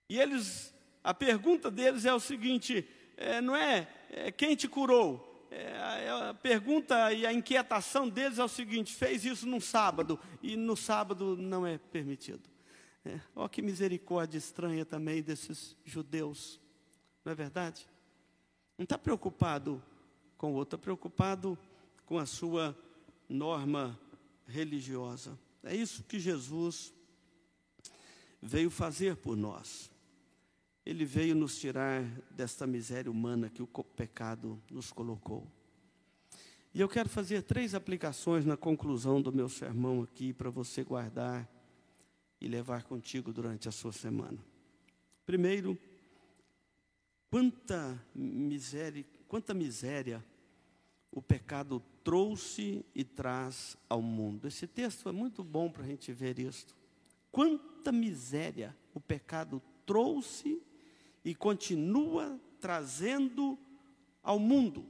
[0.08, 2.84] E eles, a pergunta deles é o seguinte:
[3.16, 5.46] é, não é, é, quem te curou?
[5.52, 10.56] É, a pergunta e a inquietação deles é o seguinte: fez isso num sábado e
[10.56, 12.50] no sábado não é permitido.
[13.04, 16.60] É, que misericórdia estranha também desses judeus.
[17.24, 17.86] Não é verdade?
[18.78, 19.82] Não está preocupado
[20.36, 21.58] com o outro, está preocupado
[22.06, 22.76] com a sua
[23.28, 23.98] norma
[24.46, 25.38] religiosa.
[25.62, 26.92] É isso que Jesus
[28.40, 29.90] veio fazer por nós.
[30.84, 35.46] Ele veio nos tirar desta miséria humana que o pecado nos colocou.
[36.72, 41.48] E eu quero fazer três aplicações na conclusão do meu sermão aqui para você guardar
[42.40, 44.38] e levar contigo durante a sua semana.
[45.26, 45.78] Primeiro,
[47.30, 50.24] Quanta miséria, quanta miséria
[51.12, 54.48] o pecado trouxe e traz ao mundo.
[54.48, 56.66] Esse texto é muito bom para a gente ver isso.
[57.30, 60.60] Quanta miséria o pecado trouxe
[61.24, 63.56] e continua trazendo
[64.22, 64.84] ao mundo.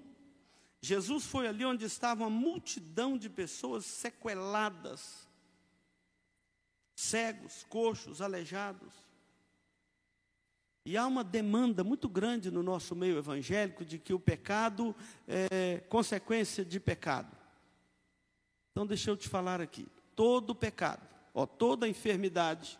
[0.80, 5.28] Jesus foi ali onde estava uma multidão de pessoas sequeladas,
[6.96, 9.09] cegos, coxos, aleijados.
[10.84, 14.96] E há uma demanda muito grande no nosso meio evangélico de que o pecado
[15.28, 17.36] é consequência de pecado.
[18.72, 22.78] Então, deixa eu te falar aqui: todo pecado, ó, toda enfermidade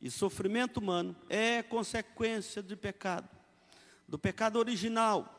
[0.00, 3.28] e sofrimento humano é consequência de pecado,
[4.08, 5.38] do pecado original,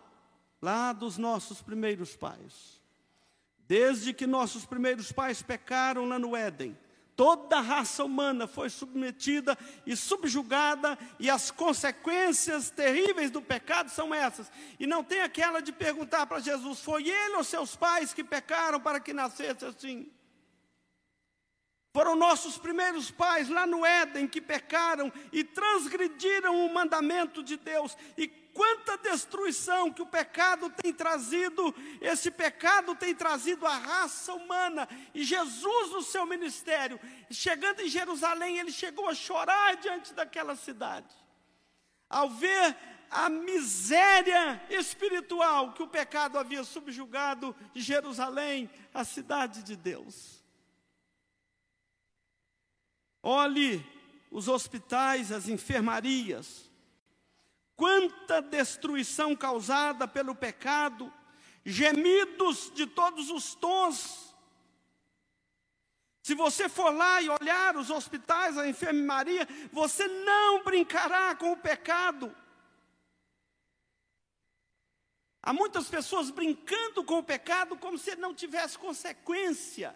[0.62, 2.80] lá dos nossos primeiros pais.
[3.68, 6.78] Desde que nossos primeiros pais pecaram lá no Éden,
[7.16, 14.14] Toda a raça humana foi submetida e subjugada, e as consequências terríveis do pecado são
[14.14, 14.52] essas.
[14.80, 18.80] E não tem aquela de perguntar para Jesus: foi ele ou seus pais que pecaram
[18.80, 20.12] para que nascesse assim?
[21.94, 27.96] Foram nossos primeiros pais lá no Éden que pecaram e transgrediram o mandamento de Deus.
[28.18, 34.88] E quanta destruição que o pecado tem trazido, esse pecado tem trazido à raça humana.
[35.14, 37.00] E Jesus, no seu ministério,
[37.32, 41.14] chegando em Jerusalém, ele chegou a chorar diante daquela cidade,
[42.10, 42.78] ao ver
[43.10, 50.44] a miséria espiritual que o pecado havia subjugado Jerusalém, a cidade de Deus.
[53.22, 53.86] Olhe
[54.32, 56.70] os hospitais, as enfermarias,
[57.76, 61.12] quanta destruição causada pelo pecado,
[61.66, 64.34] gemidos de todos os tons.
[66.22, 71.58] Se você for lá e olhar os hospitais, a enfermaria, você não brincará com o
[71.58, 72.34] pecado.
[75.42, 79.94] Há muitas pessoas brincando com o pecado como se não tivesse consequência.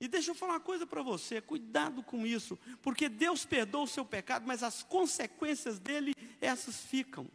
[0.00, 3.88] E deixa eu falar uma coisa para você, cuidado com isso, porque Deus perdoa o
[3.88, 7.26] seu pecado, mas as consequências dele, essas ficam.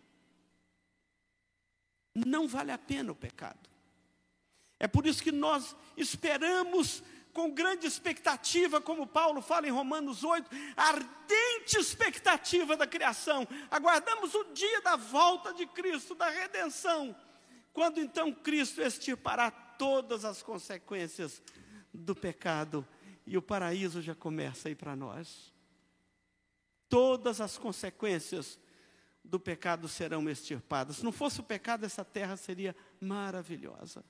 [2.15, 3.69] Não vale a pena o pecado.
[4.80, 10.49] É por isso que nós esperamos com grande expectativa, como Paulo fala em Romanos 8,
[10.78, 13.47] ardente expectativa da criação.
[13.71, 17.15] Aguardamos o dia da volta de Cristo, da redenção,
[17.73, 21.41] quando então Cristo extirpará todas as consequências
[21.94, 22.86] do pecado
[23.26, 25.54] e o paraíso já começa aí para nós.
[26.90, 28.60] Todas as consequências
[29.24, 30.98] do pecado serão extirpadas.
[30.98, 34.04] Se não fosse o pecado, essa terra seria maravilhosa,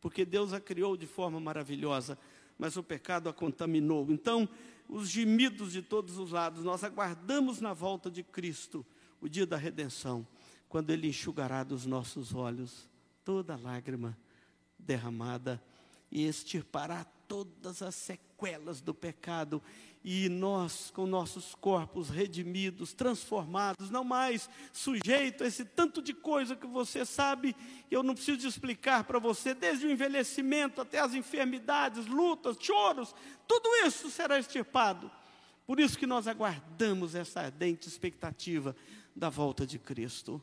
[0.00, 2.18] porque Deus a criou de forma maravilhosa,
[2.58, 4.10] mas o pecado a contaminou.
[4.10, 4.48] Então,
[4.88, 8.84] os gemidos de todos os lados, nós aguardamos na volta de Cristo,
[9.20, 10.26] o dia da redenção,
[10.68, 12.88] quando Ele enxugará dos nossos olhos
[13.24, 14.18] toda lágrima
[14.78, 15.62] derramada
[16.10, 19.62] e extirpará todas as sequelas do pecado.
[20.02, 26.56] E nós, com nossos corpos redimidos, transformados, não mais sujeitos a esse tanto de coisa
[26.56, 27.54] que você sabe,
[27.90, 33.14] eu não preciso explicar para você, desde o envelhecimento até as enfermidades, lutas, choros,
[33.46, 35.10] tudo isso será extirpado.
[35.66, 38.74] Por isso que nós aguardamos essa ardente expectativa
[39.14, 40.42] da volta de Cristo.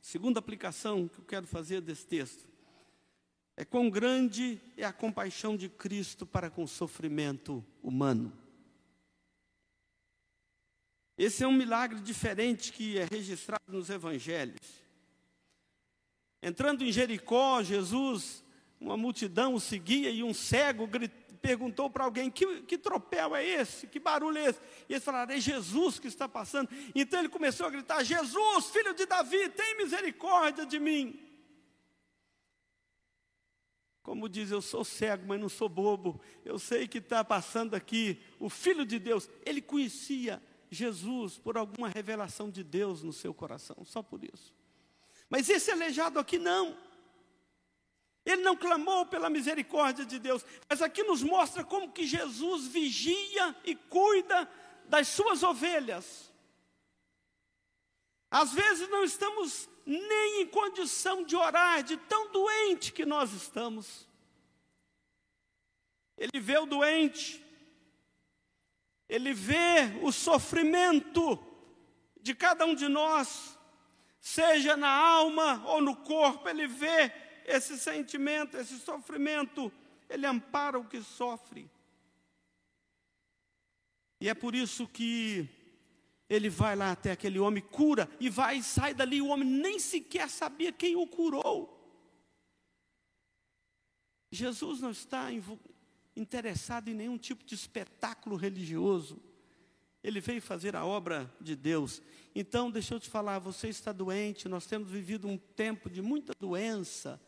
[0.00, 2.53] Segunda aplicação que eu quero fazer desse texto
[3.56, 8.32] é quão grande é a compaixão de Cristo para com o sofrimento humano.
[11.16, 14.58] Esse é um milagre diferente que é registrado nos evangelhos.
[16.42, 18.44] Entrando em Jericó, Jesus,
[18.80, 20.88] uma multidão o seguia e um cego
[21.40, 23.86] perguntou para alguém: que, que tropel é esse?
[23.86, 24.60] Que barulho é esse?
[24.88, 26.68] E eles falaram: É Jesus que está passando.
[26.94, 31.20] Então ele começou a gritar: Jesus, filho de Davi, tem misericórdia de mim.
[34.04, 36.20] Como diz, eu sou cego, mas não sou bobo.
[36.44, 39.30] Eu sei que está passando aqui o Filho de Deus.
[39.46, 44.52] Ele conhecia Jesus por alguma revelação de Deus no seu coração, só por isso.
[45.30, 46.76] Mas esse aleijado aqui não.
[48.26, 53.56] Ele não clamou pela misericórdia de Deus, mas aqui nos mostra como que Jesus vigia
[53.64, 54.46] e cuida
[54.84, 56.30] das suas ovelhas.
[58.30, 64.08] Às vezes não estamos nem em condição de orar, de tão doente que nós estamos.
[66.16, 67.44] Ele vê o doente,
[69.08, 71.38] ele vê o sofrimento
[72.20, 73.58] de cada um de nós,
[74.20, 77.12] seja na alma ou no corpo, ele vê
[77.44, 79.70] esse sentimento, esse sofrimento,
[80.08, 81.70] ele ampara o que sofre.
[84.20, 85.48] E é por isso que
[86.28, 89.20] ele vai lá até aquele homem, cura, e vai e sai dali.
[89.20, 91.70] O homem nem sequer sabia quem o curou.
[94.30, 95.28] Jesus não está
[96.16, 99.22] interessado em nenhum tipo de espetáculo religioso.
[100.02, 102.02] Ele veio fazer a obra de Deus.
[102.34, 106.34] Então, deixa eu te falar, você está doente, nós temos vivido um tempo de muita
[106.38, 107.20] doença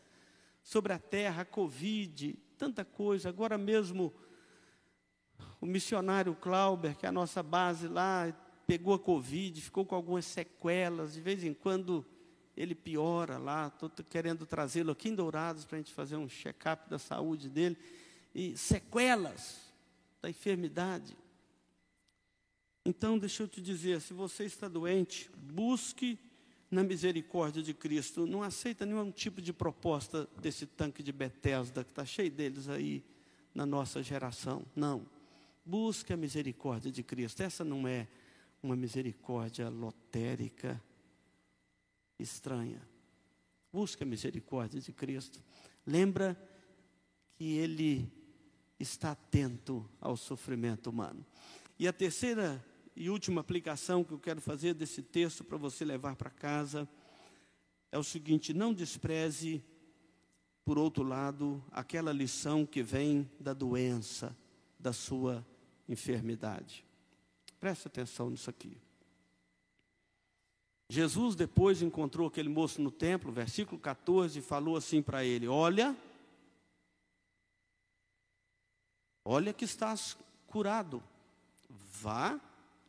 [0.61, 3.29] sobre a terra, Covid, tanta coisa.
[3.29, 4.13] Agora mesmo,
[5.61, 8.27] o missionário Clauber, que é a nossa base lá,
[8.67, 12.05] pegou a Covid, ficou com algumas sequelas, de vez em quando
[12.55, 13.67] ele piora lá.
[13.67, 17.77] Estou querendo trazê-lo aqui em Dourados para a gente fazer um check-up da saúde dele.
[18.35, 19.61] E sequelas
[20.21, 21.17] da enfermidade.
[22.85, 26.19] Então, deixa eu te dizer: se você está doente, busque
[26.69, 28.27] na misericórdia de Cristo.
[28.27, 33.03] Não aceita nenhum tipo de proposta desse tanque de Bethesda, que está cheio deles aí
[33.55, 34.65] na nossa geração.
[34.75, 35.05] Não.
[35.65, 37.41] Busque a misericórdia de Cristo.
[37.41, 38.07] Essa não é
[38.61, 40.81] uma misericórdia lotérica,
[42.19, 42.81] estranha.
[43.71, 45.43] Busque a misericórdia de Cristo.
[45.85, 46.37] Lembra
[47.35, 48.11] que Ele
[48.79, 51.25] está atento ao sofrimento humano.
[51.77, 52.63] E a terceira
[52.95, 56.89] e última aplicação que eu quero fazer desse texto para você levar para casa
[57.91, 59.63] é o seguinte: não despreze,
[60.65, 64.35] por outro lado, aquela lição que vem da doença,
[64.79, 65.45] da sua
[65.87, 66.86] enfermidade.
[67.59, 68.77] Preste atenção nisso aqui.
[70.89, 75.95] Jesus depois encontrou aquele moço no templo, versículo 14, e falou assim para ele: Olha,
[79.25, 81.03] olha que estás curado,
[81.69, 82.39] vá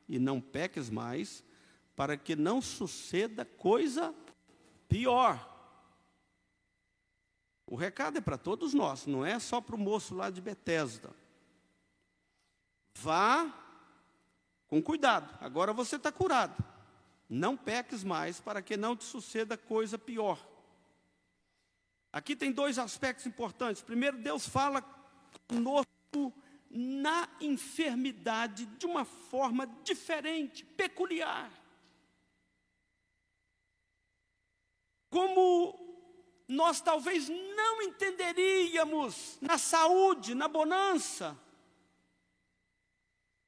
[0.09, 1.43] e não peques mais,
[1.97, 4.15] para que não suceda coisa
[4.89, 5.57] pior.
[7.67, 11.11] O recado é para todos nós, não é só para o moço lá de Betesda.
[12.95, 13.68] Vá
[14.69, 16.63] com cuidado, agora você está curado.
[17.29, 20.39] Não peques mais, para que não te suceda coisa pior.
[22.13, 23.83] Aqui tem dois aspectos importantes.
[23.83, 24.83] Primeiro, Deus fala
[25.47, 26.33] conosco
[26.71, 31.51] na enfermidade de uma forma diferente, peculiar.
[35.11, 35.79] Como
[36.47, 41.39] nós talvez não entenderíamos na saúde, na bonança.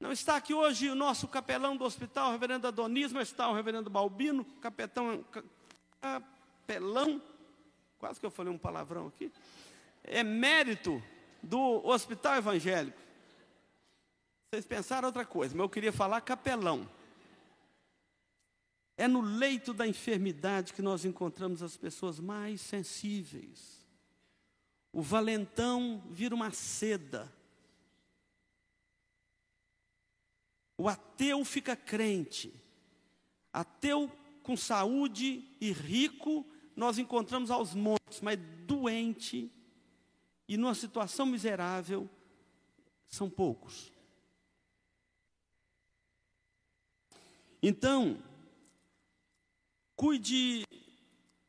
[0.01, 3.53] Não está aqui hoje o nosso capelão do hospital, o reverendo Adonis, mas está o
[3.53, 5.23] reverendo Balbino, capetão,
[6.01, 7.21] capelão,
[7.99, 9.31] quase que eu falei um palavrão aqui,
[10.03, 11.01] é mérito
[11.43, 12.97] do hospital evangélico.
[14.49, 16.89] Vocês pensaram outra coisa, mas eu queria falar capelão.
[18.97, 23.85] É no leito da enfermidade que nós encontramos as pessoas mais sensíveis.
[24.91, 27.31] O valentão vira uma seda.
[30.81, 32.51] O ateu fica crente.
[33.53, 34.11] Ateu
[34.41, 36.43] com saúde e rico,
[36.75, 39.51] nós encontramos aos montes, mas doente
[40.47, 42.09] e numa situação miserável,
[43.07, 43.93] são poucos.
[47.61, 48.17] Então,
[49.95, 50.65] cuide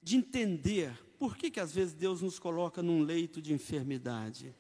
[0.03, 4.55] de entender por que, que às vezes Deus nos coloca num leito de enfermidade.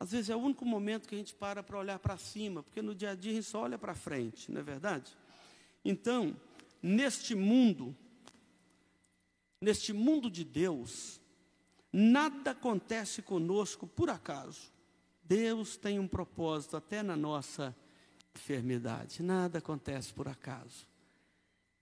[0.00, 2.80] Às vezes é o único momento que a gente para para olhar para cima, porque
[2.80, 5.14] no dia a dia a gente só olha para frente, não é verdade?
[5.84, 6.34] Então,
[6.82, 7.94] neste mundo,
[9.60, 11.20] neste mundo de Deus,
[11.92, 14.72] nada acontece conosco por acaso.
[15.22, 17.76] Deus tem um propósito até na nossa
[18.34, 19.22] enfermidade.
[19.22, 20.86] Nada acontece por acaso.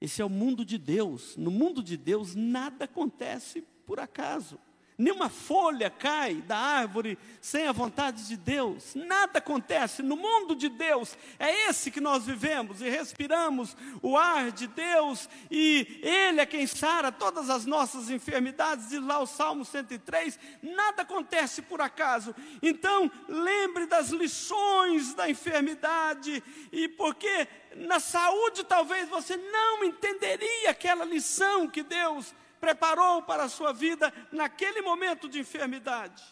[0.01, 1.37] Esse é o mundo de Deus.
[1.37, 4.59] No mundo de Deus, nada acontece por acaso.
[4.99, 8.97] Nenhuma folha cai da árvore sem a vontade de Deus.
[8.97, 11.17] Nada acontece no mundo de Deus.
[11.39, 16.67] É esse que nós vivemos e respiramos o ar de Deus e Ele é quem
[16.67, 18.89] sara todas as nossas enfermidades.
[18.89, 20.37] Diz lá o Salmo 103.
[20.61, 22.35] Nada acontece por acaso.
[22.61, 26.43] Então, lembre das lições da enfermidade
[26.73, 27.47] e porque
[27.77, 34.13] na saúde talvez você não entenderia aquela lição que Deus preparou para a sua vida
[34.33, 36.23] naquele momento de enfermidade.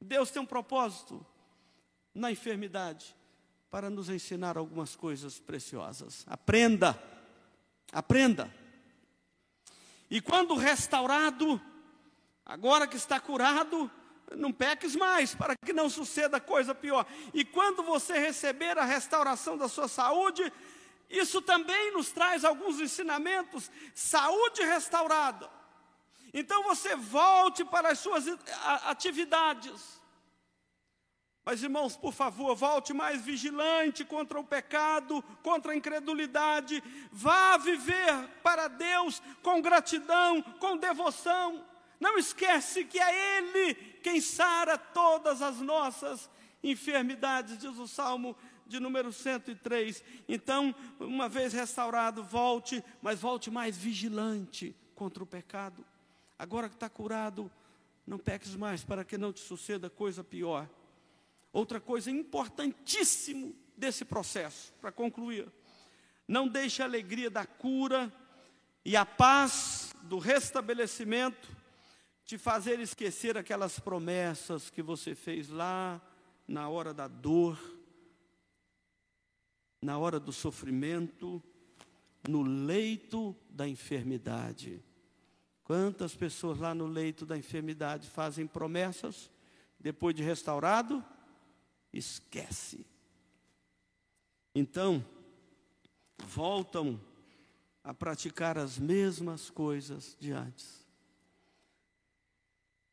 [0.00, 1.24] Deus tem um propósito
[2.14, 3.14] na enfermidade
[3.70, 6.24] para nos ensinar algumas coisas preciosas.
[6.26, 7.00] Aprenda,
[7.92, 8.52] aprenda.
[10.10, 11.60] E quando restaurado,
[12.44, 13.90] agora que está curado,
[14.36, 17.06] não peques mais, para que não suceda coisa pior.
[17.32, 20.52] E quando você receber a restauração da sua saúde,
[21.10, 25.50] isso também nos traz alguns ensinamentos, saúde restaurada.
[26.32, 28.24] Então você volte para as suas
[28.84, 30.00] atividades.
[31.44, 36.82] Mas irmãos, por favor, volte mais vigilante contra o pecado, contra a incredulidade.
[37.10, 41.66] Vá viver para Deus com gratidão, com devoção.
[41.98, 46.30] Não esquece que é Ele quem sara todas as nossas
[46.62, 48.36] enfermidades, diz o Salmo
[48.70, 50.02] de número 103.
[50.28, 55.84] Então, uma vez restaurado, volte, mas volte mais vigilante contra o pecado.
[56.38, 57.50] Agora que está curado,
[58.06, 60.68] não peques mais para que não te suceda coisa pior.
[61.52, 65.48] Outra coisa importantíssimo desse processo, para concluir,
[66.28, 68.12] não deixe a alegria da cura
[68.84, 71.48] e a paz do restabelecimento
[72.24, 76.00] te fazer esquecer aquelas promessas que você fez lá
[76.46, 77.58] na hora da dor,
[79.80, 81.42] na hora do sofrimento,
[82.28, 84.82] no leito da enfermidade.
[85.64, 89.30] Quantas pessoas lá no leito da enfermidade fazem promessas,
[89.78, 91.04] depois de restaurado,
[91.92, 92.86] esquece.
[94.54, 95.04] Então,
[96.26, 97.00] voltam
[97.82, 100.86] a praticar as mesmas coisas de antes.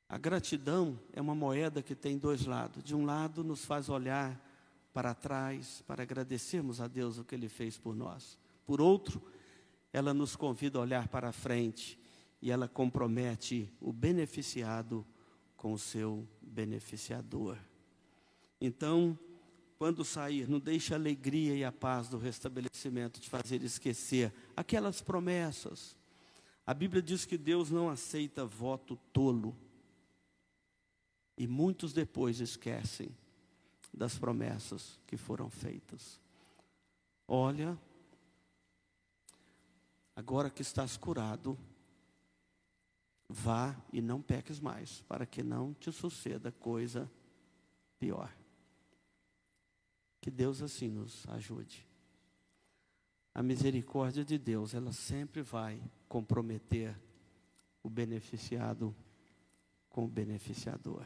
[0.08, 2.82] A gratidão é uma moeda que tem dois lados.
[2.82, 4.40] De um lado, nos faz olhar
[4.98, 8.36] para trás para agradecermos a Deus o que Ele fez por nós.
[8.66, 9.22] Por outro,
[9.94, 12.00] ela nos convida a olhar para frente
[12.42, 15.06] e ela compromete o beneficiado
[15.56, 17.60] com o seu beneficiador.
[18.60, 19.16] Então,
[19.78, 25.00] quando sair, não deixe a alegria e a paz do restabelecimento de fazer esquecer aquelas
[25.00, 25.96] promessas.
[26.66, 29.56] A Bíblia diz que Deus não aceita voto tolo.
[31.38, 33.16] E muitos depois esquecem
[33.98, 36.22] das promessas que foram feitas.
[37.28, 37.78] Olha,
[40.16, 41.58] agora que estás curado,
[43.28, 47.12] vá e não peques mais, para que não te suceda coisa
[48.00, 48.32] pior.
[50.22, 51.86] Que Deus assim nos ajude.
[53.34, 56.98] A misericórdia de Deus, ela sempre vai comprometer
[57.84, 58.96] o beneficiado
[59.90, 61.06] com o beneficiador.